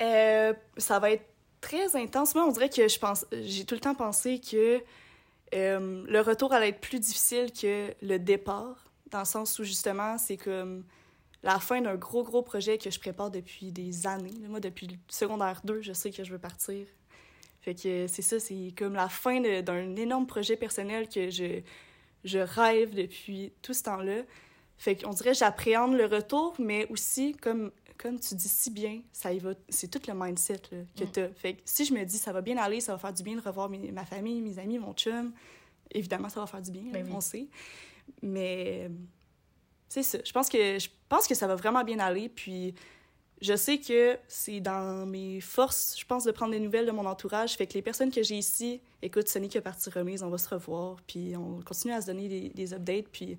[0.00, 1.26] Euh, ça va être
[1.60, 2.34] très intense.
[2.34, 4.82] Moi, on dirait que je pense, j'ai tout le temps pensé que
[5.54, 10.18] euh, le retour allait être plus difficile que le départ, dans le sens où justement,
[10.18, 10.84] c'est comme
[11.42, 14.32] la fin d'un gros, gros projet que je prépare depuis des années.
[14.48, 16.86] Moi, depuis le secondaire 2, je sais que je veux partir.
[17.60, 21.60] Fait que c'est ça, c'est comme la fin d'un énorme projet personnel que je,
[22.24, 24.22] je rêve depuis tout ce temps-là.
[24.78, 29.32] Fait qu'on dirait j'appréhende le retour, mais aussi, comme, comme tu dis si bien, ça
[29.32, 31.10] y va, c'est tout le mindset là, que Mm.
[31.12, 31.28] t'as.
[31.30, 33.36] Fait que si je me dis ça va bien aller, ça va faire du bien
[33.36, 35.32] de revoir mes- ma famille, mes amis, mon chum,
[35.90, 37.12] évidemment, ça va faire du bien, Ben là, oui.
[37.14, 37.46] on sait.
[38.22, 38.90] Mais
[39.88, 40.18] c'est ça.
[40.24, 42.28] Je pense que je pense que ça va vraiment bien aller.
[42.28, 42.74] Puis
[43.40, 47.06] je sais que c'est dans mes forces, je pense, de prendre des nouvelles de mon
[47.06, 47.54] entourage.
[47.56, 50.38] Fait que les personnes que j'ai ici, écoute, ce n'est que partie remise, on va
[50.38, 50.96] se revoir.
[51.06, 53.08] Puis on continue à se donner des, des updates.
[53.08, 53.36] Puis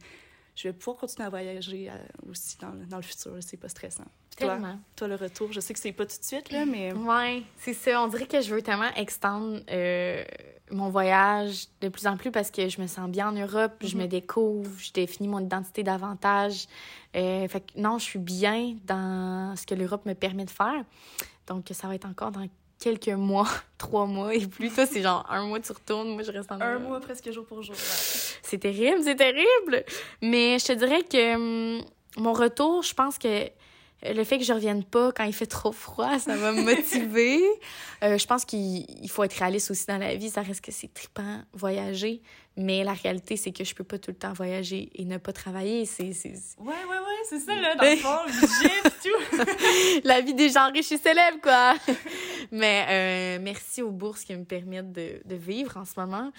[0.56, 1.94] je vais pouvoir continuer à voyager euh,
[2.30, 3.32] aussi dans, le- dans le futur.
[3.42, 4.04] C'est pas stressant.
[4.38, 4.50] Toi?
[4.54, 4.80] tellement.
[4.96, 6.92] Toi, le retour, je sais que c'est pas tout de suite, là, mais.
[6.94, 8.02] Ouais, c'est ça.
[8.02, 10.24] On dirait que je veux tellement extendre euh,
[10.72, 13.96] mon voyage de plus en plus parce que je me sens bien en Europe, je
[13.96, 14.02] Mhm.
[14.04, 16.68] me découvre, je définis mon identité davantage.
[17.16, 20.84] Euh, fait que non, je suis bien dans ce que l'Europe me permet de faire.
[21.48, 22.48] Donc, ça va être encore dans
[22.80, 24.72] quelques mois, trois mois et plus.
[24.72, 26.88] Toi, c'est genre un mois, tu retournes, moi, je reste en Un Europe.
[26.88, 27.76] mois presque jour pour jour.
[27.76, 28.33] ouais.
[28.54, 29.84] C'est terrible, c'est terrible.
[30.22, 31.36] Mais je te dirais que
[31.78, 31.84] hum,
[32.18, 33.50] mon retour, je pense que
[34.06, 37.42] le fait que je revienne pas quand il fait trop froid, ça va me motiver.
[38.04, 40.30] Euh, je pense qu'il il faut être réaliste aussi dans la vie.
[40.30, 42.22] Ça reste que c'est trippant voyager.
[42.56, 45.34] Mais la réalité, c'est que je peux pas tout le temps voyager et ne pas
[45.34, 45.86] travailler.
[45.88, 48.20] C'est c'est- Ouais, ouais, ouais, c'est ça, là, dans le fond,
[49.02, 50.00] tout.
[50.04, 51.74] la vie des gens riches et célèbres, quoi.
[52.52, 56.32] Mais euh, merci aux bourses qui me permettent de, de vivre en ce moment.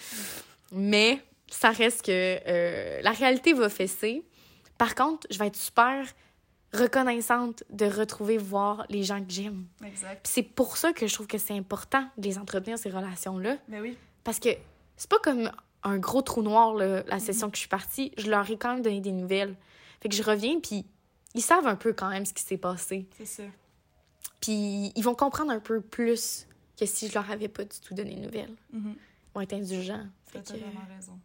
[0.71, 4.23] Mais ça reste que euh, la réalité va fesser.
[4.77, 6.05] Par contre, je vais être super
[6.73, 9.65] reconnaissante de retrouver voir les gens que j'aime.
[9.85, 10.25] Exact.
[10.27, 13.57] C'est pour ça que je trouve que c'est important de les entretenir, ces relations-là.
[13.67, 13.97] Ben oui.
[14.23, 14.49] Parce que
[14.97, 15.51] c'est pas comme
[15.83, 18.11] un gros trou noir, là, la session que je suis partie.
[18.17, 19.55] Je leur ai quand même donné des nouvelles.
[20.01, 20.85] Fait que je reviens, puis
[21.35, 23.07] ils savent un peu quand même ce qui s'est passé.
[23.17, 23.43] C'est ça.
[24.41, 27.93] Puis ils vont comprendre un peu plus que si je leur avais pas du tout
[27.93, 28.55] donné de nouvelles.
[28.73, 28.95] Mhm.
[28.95, 30.05] Ils vont être indulgents.
[30.31, 31.19] T'as totalement raison.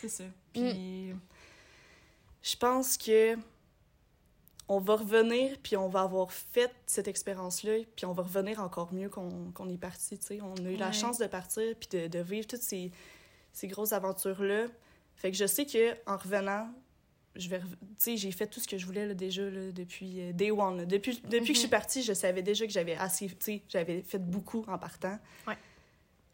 [0.00, 0.24] C'est ça.
[0.52, 1.12] Puis,
[2.42, 3.36] je pense que
[4.70, 8.92] on va revenir, puis on va avoir fait cette expérience-là, puis on va revenir encore
[8.92, 10.18] mieux qu'on est parti.
[10.42, 12.92] On a eu la chance de partir, puis de, de vivre toutes ces,
[13.52, 14.66] ces grosses aventures-là.
[15.16, 16.68] Fait que je sais que en revenant,
[17.34, 17.60] je vais...
[18.16, 20.76] j'ai fait tout ce que je voulais, là, déjà, là, depuis euh, day one.
[20.76, 20.84] là.
[20.84, 21.70] Depuis, depuis que je suis Mhm.
[21.70, 23.30] partie, je savais déjà que j'avais assez...
[23.70, 25.18] J'avais fait beaucoup en partant.
[25.46, 25.56] Ouais.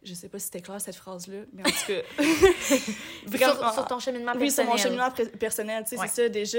[0.04, 1.86] Je sais pas si c'était clair, cette phrase-là, mais en tout
[3.38, 3.52] cas...
[3.52, 4.68] Sur, sur ton cheminement Oui, sur personnel.
[4.68, 5.84] mon cheminement personnel.
[5.84, 6.08] Tu sais, Ouais.
[6.08, 6.58] c'est ça, déjà,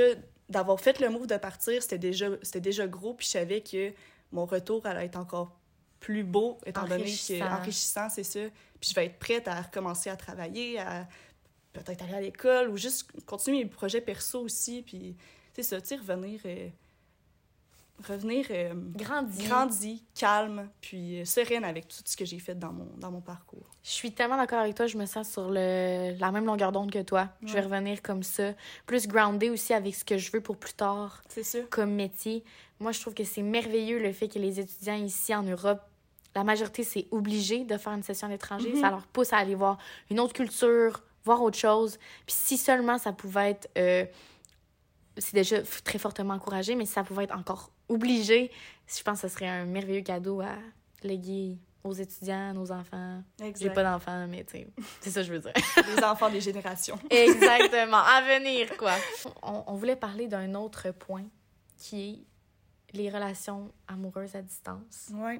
[0.49, 3.13] d'avoir fait le move de partir, c'était déjà, déjà gros.
[3.13, 3.91] Puis je savais que
[4.31, 5.57] mon retour allait être encore
[5.99, 7.45] plus beau, étant donné que Enrichissant.
[7.45, 8.39] enrichissant, c'est ça.
[8.79, 11.07] Puis je vais être prête à recommencer à travailler, à
[11.73, 14.81] peut-être aller à l'école ou juste continuer mes projets perso aussi.
[14.83, 15.15] Puis
[15.53, 16.39] c'est ça, tu sais, revenir.
[16.45, 16.69] euh,
[18.07, 19.47] revenir euh, Grandi.
[19.47, 23.21] grandi, calme, puis euh, sereine avec tout ce que j'ai fait dans mon, dans mon
[23.21, 23.71] parcours.
[23.83, 24.87] Je suis tellement d'accord avec toi.
[24.87, 27.29] Je me sens sur le, la même longueur d'onde que toi.
[27.45, 28.53] Je vais revenir comme ça.
[28.85, 31.59] Plus grounded aussi avec ce que je veux pour plus tard ça.
[31.69, 32.43] comme métier.
[32.79, 35.81] Moi, je trouve que c'est merveilleux le fait que les étudiants ici en Europe,
[36.35, 38.73] la majorité, c'est obligé de faire une session à l'étranger.
[38.73, 38.81] Mhm.
[38.81, 39.77] Ça leur pousse à aller voir
[40.11, 41.97] une autre culture, voir autre chose.
[42.25, 43.69] Puis si seulement ça pouvait être...
[43.77, 44.05] euh,
[45.17, 48.51] c'est déjà très fortement encouragé, mais si ça pouvait être encore obligé,
[48.87, 50.55] je pense que ce serait un merveilleux cadeau à
[51.03, 53.21] léguer aux étudiants, nos enfants.
[53.59, 54.67] J'ai pas d'enfants, mais tu sais,
[55.01, 55.53] c'est ça que je veux dire.
[55.95, 56.97] Les enfants des générations.
[57.09, 58.93] Exactement, à venir, quoi.
[59.43, 61.25] On, on voulait parler d'un autre point
[61.77, 65.09] qui est les relations amoureuses à distance.
[65.13, 65.39] Ouais.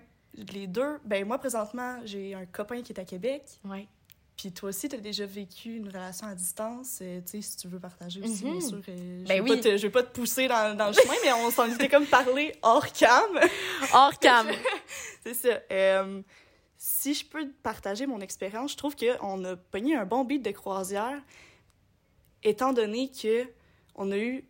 [0.54, 3.88] Les deux, ben moi présentement, j'ai un copain qui est à Québec, Ouais.
[4.38, 7.58] Puis toi aussi tu as déjà vécu une relation à distance, euh, tu sais si
[7.58, 8.52] tu veux partager aussi Mhm.
[8.60, 8.82] bien sûr.
[8.90, 9.58] euh, je Ben veux oui.
[9.58, 11.88] pas te, je veux pas te pousser dans, dans le chemin mais on s'en était
[11.90, 13.40] comme parlé hors cam.
[13.94, 14.48] Hors cam.
[15.24, 15.60] C'est ça.
[15.72, 16.22] Euh,
[16.78, 20.44] si je peux partager mon expérience, je trouve que on a pogné un bon beat
[20.44, 21.20] de croisière
[22.44, 23.48] étant donné que
[23.96, 24.46] on a eu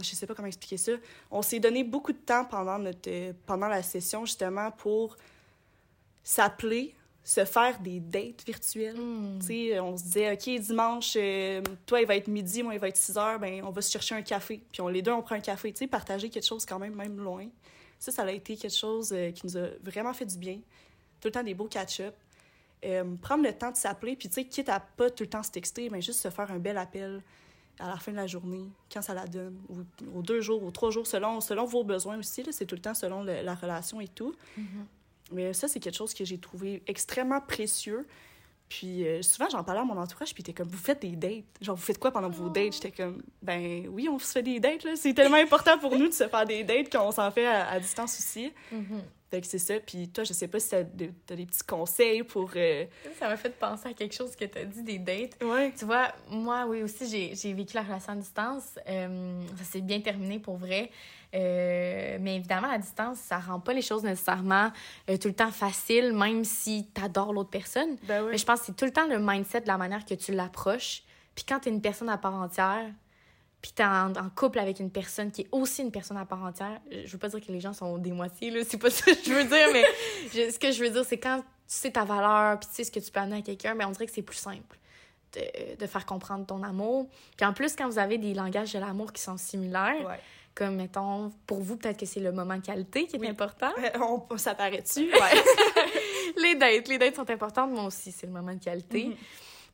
[0.00, 0.92] je sais pas comment expliquer ça.
[1.30, 5.16] On s'est donné beaucoup de temps pendant notre pendant la session justement pour
[6.24, 8.96] s'appeler se faire des dates virtuelles.
[9.40, 12.80] Tu sais, on se disait, OK, dimanche, euh, toi, il va être midi, moi, il
[12.80, 14.60] va être 6 heures, ben, on va se chercher un café.
[14.72, 15.72] Puis on, les deux, on prend un café.
[15.72, 17.46] Tu sais, partager quelque chose quand même, même loin.
[17.98, 20.56] Ça, ça a été quelque chose euh, qui nous a vraiment fait du bien.
[21.20, 22.14] Tout le temps des beaux catch-up.
[22.84, 25.44] Euh, prendre le temps de s'appeler, puis tu sais, quitte à pas tout le temps
[25.44, 27.22] se texter, mais juste se faire un bel appel
[27.78, 30.72] à la fin de la journée, quand ça la donne, ou aux deux jours, aux
[30.72, 32.44] trois jours, selon, selon vos besoins aussi.
[32.50, 34.34] C'est tout le temps selon le- la relation et tout.
[35.32, 38.06] Mais ça, c'est quelque chose que j'ai trouvé extrêmement précieux.
[38.68, 41.44] Puis euh, souvent, j'en parlais à mon entourage, puis t'es comme, vous faites des dates.
[41.60, 42.72] Genre, vous faites quoi pendant vos dates?
[42.72, 44.92] J'étais comme, ben oui, on se fait des dates, là.
[44.96, 47.78] C'est tellement important pour nous de se faire des dates qu'on s'en fait à, à
[47.80, 48.50] distance aussi.
[48.70, 49.02] Mhm.
[49.30, 49.74] Fait que c'est ça.
[49.80, 52.50] Puis toi, je sais pas si t'as de- t'as des petits conseils pour...
[52.56, 52.84] euh,
[53.18, 55.36] Ça m'a fait penser à quelque chose que tu as dit des dates.
[55.42, 55.72] Ouais.
[55.78, 58.78] Tu vois, moi, oui, aussi, j'ai j'ai vécu la relation à distance.
[58.88, 60.90] Euh, ça s'est bien terminé pour vrai.
[61.34, 64.70] Euh, mais évidemment, à distance, ça rend pas les choses nécessairement
[65.08, 67.96] euh, tout le temps faciles, même si tu adores l'autre personne.
[68.06, 68.26] Ben.
[68.30, 70.32] Mais je pense que c'est tout le temps le mindset de la manière que tu
[70.32, 71.02] l'approches.
[71.34, 72.84] Puis quand tu es une personne à part entière,
[73.62, 76.26] puis tu es en, en couple avec une personne qui est aussi une personne à
[76.26, 78.76] part entière, euh, je veux pas dire que les gens sont des moitiés, là, c'est
[78.78, 79.84] pas ça que je veux dire, mais
[80.34, 82.84] je- ce que je veux dire, c'est quand tu sais ta valeur, puis tu sais
[82.84, 84.78] ce que tu peux amener à quelqu'un, mais on dirait que c'est plus simple
[85.34, 87.08] de, de faire comprendre ton amour.
[87.38, 90.20] Puis en plus, quand vous avez des langages de l'amour qui sont similaires, Ouais.
[90.54, 93.28] Comme mettons, pour vous, peut-être que c'est le moment de qualité qui est Oui.
[93.28, 93.70] important.
[93.78, 93.98] Euh,
[94.30, 95.10] on, ça paraît-tu?
[95.12, 95.42] Ouais.
[96.42, 99.06] les dates, les dates sont importantes, moi aussi, c'est le moment de qualité.
[99.06, 99.14] Mhm.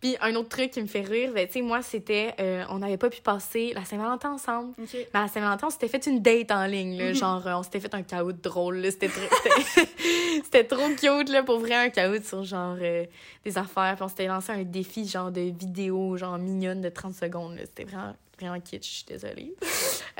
[0.00, 2.78] Puis un autre truc qui me fait rire, ben, tu sais, moi, c'était, euh, on
[2.78, 4.72] n'avait pas pu passer la Saint-Valentin ensemble.
[4.78, 7.14] Mais à la Saint-Valentin, on s'était fait une date en ligne, là, Mhm.
[7.14, 9.08] genre, euh, on s'était fait un caout drôle, c'était
[10.44, 13.04] c'était trop cute, là, pour vrai, un caout sur, genre, euh,
[13.44, 17.14] des affaires, puis on s'était lancé un défi, genre, de vidéo, genre, mignonne de 30
[17.14, 19.54] secondes, c'était vraiment, vraiment kitsch, je suis désolée.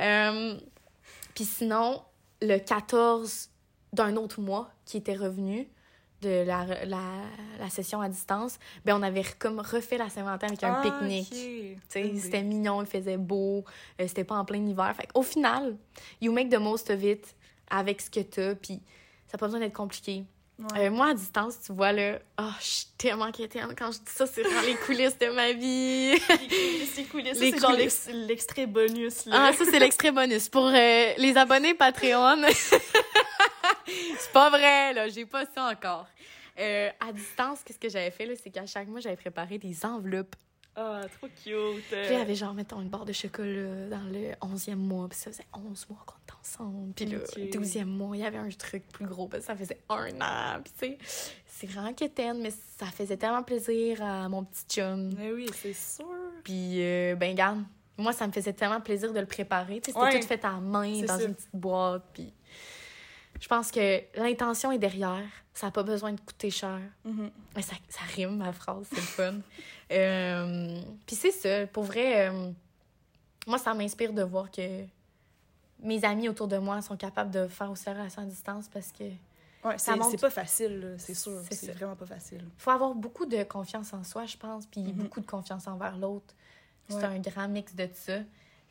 [0.01, 0.57] Euh,
[1.35, 2.03] puis sinon,
[2.41, 3.51] le 14
[3.93, 5.67] d'un autre mois qui était revenu
[6.23, 7.01] de la, la,
[7.59, 11.33] la session à distance, ben on avait comme refait la Saint-Valentin avec un Ah, pique-nique.
[11.33, 11.33] ok.
[11.33, 12.21] Tu sais, Bonne idée.
[12.21, 13.65] C'était mignon, il faisait beau,
[14.01, 14.95] euh, c'était pas en plein hiver.
[14.95, 15.77] Fait au final,
[16.21, 17.35] you make the most of it
[17.71, 18.81] avec ce que t'as, puis
[19.27, 20.23] ça n'a pas besoin d'être compliqué.
[20.59, 20.87] Ouais.
[20.87, 23.73] Euh, moi, à distance, tu vois, là, oh, je suis tellement quétaine.
[23.79, 26.19] Quand je dis ça, c'est dans les coulisses de ma vie.
[26.19, 28.07] C'est Les c'est genre coulisses.
[28.07, 29.47] l'ex- l'extrait bonus, là.
[29.49, 30.49] Ah, ça, c'est l'extrait bonus.
[30.49, 32.43] Pour euh, les abonnés Patreon,
[33.87, 36.07] c'est pas vrai, là, j'ai pas ça encore.
[36.59, 39.85] Euh, à distance, qu'est-ce que j'avais fait, là, c'est qu'à chaque mois, j'avais préparé des
[39.85, 40.35] enveloppes.
[40.75, 41.85] Ah, trop cute.
[41.91, 45.19] Puis il y avait genre, mettons, une barre de chocolat dans le 11e mois, puis
[45.19, 46.15] ça faisait 11 mois qu'on
[46.57, 46.93] ensemble.
[46.95, 47.19] Puis le.
[47.21, 50.61] 12e mois, il y avait un truc plus gros, parce que ça faisait un an.
[50.63, 50.99] Puis tu sais,
[51.47, 55.13] c'est vraiment quétaine, mais ça faisait tellement plaisir à mon petit chum.
[55.17, 56.07] Mais oui, c'est sûr.
[56.45, 57.63] Puis, euh, ben, garde,
[57.97, 59.81] moi, ça me faisait tellement plaisir de le préparer.
[59.81, 60.21] Tu sais, c'était Ouais.
[60.21, 62.05] tout fait à main, dans une petite boîte.
[62.15, 62.33] Puis,
[63.41, 65.25] je pense que l'intention est derrière.
[65.55, 66.81] Ça n'a pas besoin de coûter cher.
[67.05, 69.35] Mais ça, ça rime, ma phrase, c'est le fun.
[69.91, 72.51] Euh, Puis c'est ça, pour vrai, euh,
[73.47, 74.85] moi, ça m'inspire de voir que
[75.81, 78.93] mes amis autour de moi sont capables de faire aussi la relation à distance parce
[78.93, 79.05] que
[79.65, 81.41] Ouais, c'est montre- pas facile, c'est sûr.
[81.51, 82.45] C'est vraiment pas facile.
[82.59, 84.93] faut avoir beaucoup de confiance en soi, je pense, puis Mhm.
[84.93, 86.35] beaucoup de confiance envers l'autre.
[86.89, 87.05] C'est Ouais.
[87.05, 88.19] un grand mix de ça.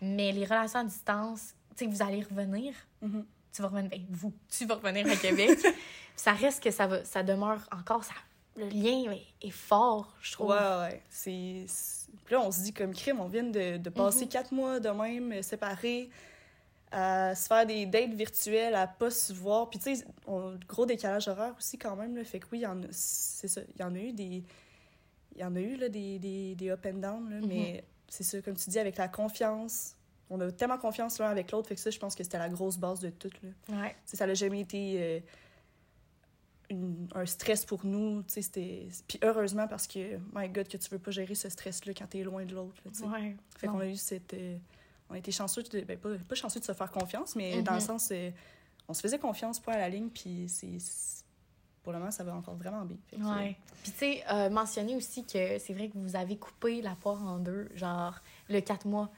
[0.02, 2.74] Mais les relations à distance, tu sais, vous allez revenir.
[3.02, 3.26] Mhm.
[3.54, 5.50] Tu vas revenir, ben, vous, tu vas revenir à Québec.
[6.16, 8.14] ça reste que ça, va, ça demeure encore, ça,
[8.56, 10.50] le lien est, est fort, je trouve.
[10.52, 11.04] Ouais, ouais.
[11.10, 11.66] C'est...
[12.32, 14.30] là, on se dit comme crime, on vient de, de passer Mhm.
[14.30, 16.10] quatre mois de même euh, séparés,
[16.92, 19.70] à se faire des dates virtuelles, à pas se voir.
[19.70, 20.06] Puis tu sais,
[20.68, 22.24] gros décalage horaire aussi quand même, là.
[22.24, 23.62] Fait que oui, il y en a, c'est ça.
[23.76, 24.44] Il y en a eu des...
[25.36, 28.24] Il y en a eu, là, des, des, des up and down, là, mais c'est
[28.24, 29.94] ça, comme tu dis, avec la confiance.
[30.32, 32.50] On a tellement confiance l'un avec l'autre, fait que ça, je pense que c'était la
[32.50, 33.78] grosse base de tout, là.
[33.84, 33.96] Ouais.
[34.10, 35.20] Tu ça n'a jamais été euh,
[36.70, 38.24] une- un stress pour nous.
[38.24, 38.42] tu
[39.08, 42.24] Puis heureusement, parce que, my God, que tu veux pas gérer ce stress-là quand t'es
[42.24, 42.82] loin de l'autre.
[42.96, 43.04] tu.
[43.04, 43.36] Ouais.
[43.58, 44.34] Fait qu'on a eu cette.
[44.34, 44.58] euh,
[45.10, 47.80] on été chanceux, de, ben, pas, pas chanceux de se faire confiance, mais dans le
[47.80, 47.86] Mhm.
[47.86, 48.10] sens.
[48.12, 48.30] euh,
[48.90, 50.78] on se faisait confiance, point à la ligne, puis c'est.
[51.84, 52.98] Pour le moment, ça va encore vraiment bien.
[53.10, 53.56] Que, Ouais.
[53.84, 57.22] Puis, tu sais, euh, mentionner aussi que c'est vrai que vous avez coupé la poire
[57.26, 58.16] en deux, genre
[58.50, 59.10] le 4 mois.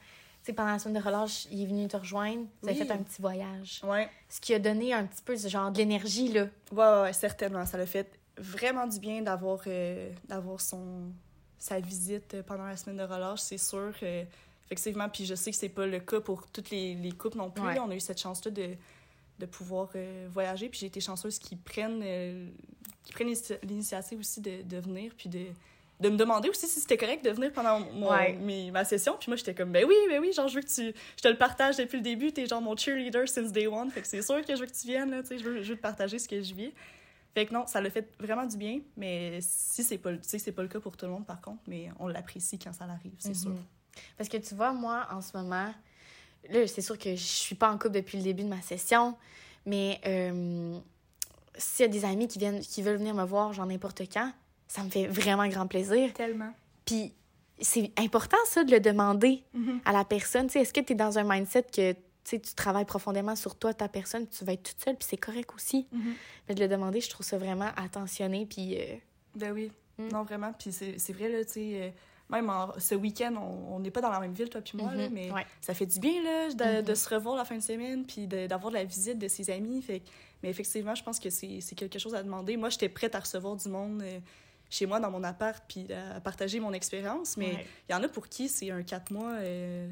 [0.43, 2.91] Tu sais, pendant la semaine de relâche, il est venu te rejoindre, vous avez fait
[2.91, 3.81] un petit voyage.
[3.83, 4.07] Ouais.
[4.29, 6.45] Ce qui a donné un petit peu ce genre de l'énergie, là.
[6.71, 7.65] Ouais, certainement.
[7.65, 11.11] Ça l'a fait vraiment du bien d'avoir euh, d'avoir son
[11.57, 13.91] sa visite pendant la semaine de relâche, c'est sûr.
[14.03, 14.23] euh,
[14.71, 17.49] effectivement, puis je sais que c'est pas le cas pour toutes les, les couples non
[17.49, 17.63] plus.
[17.63, 17.79] Ouais.
[17.79, 18.69] On a eu cette chance-là de,
[19.39, 22.47] de pouvoir euh, voyager, puis j'ai été chanceuse qu'ils prennent, euh,
[23.13, 25.45] prennent l'initia- l'initiative aussi de, de venir, puis de,
[25.99, 28.33] de me demander aussi si c'était correct de venir pendant mon, Ouais.
[28.33, 29.15] mes- ma session.
[29.19, 30.93] Puis moi, j'étais comme, ben oui, ben oui, genre, je veux que tu...
[31.17, 34.01] Je te le partage depuis le début, t'es genre mon cheerleader since day one, fait
[34.01, 35.69] que c'est sûr que je veux que tu viennes, là, tu sais, je veux, je
[35.71, 36.71] veux te partager ce que je vis.
[37.33, 40.63] Fait que non, ça le fait vraiment du bien, mais si c'est pas, c'est pas
[40.63, 43.35] le cas pour tout le monde, par contre, mais on l'apprécie quand ça arrive, c'est
[43.35, 43.53] sûr.
[44.17, 45.73] Parce que tu vois, moi, en ce moment,
[46.49, 49.15] là, c'est sûr que je suis pas en couple depuis le début de ma session,
[49.65, 50.77] mais euh,
[51.57, 54.31] s'il y a des amis qui, viennent, qui veulent venir me voir, genre n'importe quand,
[54.67, 56.13] ça me fait vraiment grand plaisir.
[56.13, 56.53] Tellement.
[56.85, 57.13] Puis
[57.61, 59.81] c'est important, ça, de le demander Mhm.
[59.85, 60.47] à la personne.
[60.47, 63.73] Tu sais, est-ce que tu es dans un mindset que tu travailles profondément sur toi,
[63.73, 65.87] ta personne, tu vas être toute seule, puis c'est correct aussi?
[65.91, 66.13] Mhm.
[66.47, 68.77] Mais de le demander, je trouve ça vraiment attentionné, puis...
[68.79, 68.95] euh,
[69.35, 70.07] Ben oui, Mm.
[70.13, 70.53] non, vraiment.
[70.53, 71.89] Puis c'est c'est vrai, là, tu sais, euh,
[72.29, 75.07] même en- ce week-end, on n'est pas dans la même ville, toi puis moi, là,
[75.07, 75.45] mhm, mais ouais.
[75.61, 76.81] ça fait du bien, là, de, Mhm.
[76.83, 79.81] de se revoir la fin de semaine, puis d'avoir de la visite de ses amis.
[79.81, 80.01] Fait,
[80.43, 82.55] mais effectivement, je pense que c'est quelque chose à demander.
[82.57, 84.19] Moi, j'étais prête à recevoir du monde euh,
[84.69, 87.65] chez moi, dans mon appart, puis à partager mon expérience, mais il Ouais.
[87.89, 89.89] y en a pour qui c'est un quatre mois euh,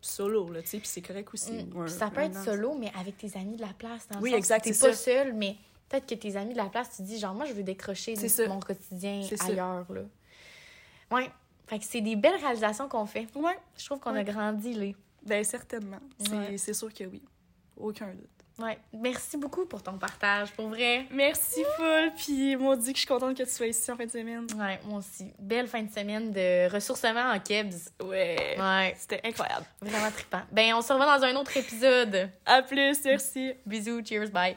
[0.00, 1.52] solo, là, tu sais, puis c'est correct aussi.
[1.52, 1.76] Mm.
[1.80, 2.44] Un- ça peut être an.
[2.44, 4.06] solo, mais avec tes amis de la place.
[4.08, 5.56] Dans Oui, exact, T'es pas seul, mais
[5.88, 8.14] peut-être que tes amis de la place, tu te dis, genre, moi, je veux décrocher
[8.48, 10.02] mon quotidien ailleurs, là.
[11.10, 11.30] Ouais.
[11.66, 13.26] Fait que c'est des belles réalisations qu'on fait.
[13.34, 14.20] Ouais, Je trouve qu'on Ouais.
[14.20, 14.92] a grandi, là.
[15.22, 15.98] ben certainement.
[16.18, 16.34] C'est
[16.68, 16.74] Ouais.
[16.74, 17.22] sûr que oui.
[17.76, 18.24] Aucun doute.
[18.58, 18.78] Ouais.
[18.92, 21.06] Merci beaucoup pour ton partage, pour vrai.
[21.12, 22.10] Merci, Paul.
[22.16, 24.46] Puis, moi, dit que je suis contente que tu sois ici en fin de semaine.
[24.56, 25.32] Ouais, moi aussi.
[25.38, 27.90] Belle fin de semaine de ressourcement en Kebs.
[28.02, 28.56] Ouais.
[28.58, 29.64] Ouais, C'était incroyable.
[29.80, 30.42] vraiment trippant.
[30.50, 32.30] Ben, on se revoit dans un autre épisode.
[32.46, 33.52] À plus, merci.
[33.66, 34.56] Bisous, cheers, bye.